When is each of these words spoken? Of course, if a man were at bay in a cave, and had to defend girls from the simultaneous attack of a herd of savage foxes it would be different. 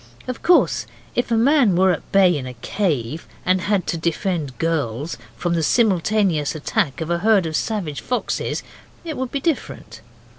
Of 0.27 0.41
course, 0.41 0.87
if 1.13 1.29
a 1.29 1.37
man 1.37 1.75
were 1.75 1.91
at 1.91 2.11
bay 2.11 2.35
in 2.35 2.47
a 2.47 2.55
cave, 2.55 3.27
and 3.45 3.61
had 3.61 3.85
to 3.85 3.99
defend 3.99 4.57
girls 4.57 5.15
from 5.37 5.53
the 5.53 5.61
simultaneous 5.61 6.55
attack 6.55 7.01
of 7.01 7.11
a 7.11 7.19
herd 7.19 7.45
of 7.45 7.55
savage 7.55 8.01
foxes 8.01 8.63
it 9.05 9.15
would 9.15 9.31
be 9.31 9.39
different. 9.39 10.01